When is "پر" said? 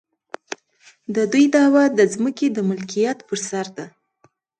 3.27-3.37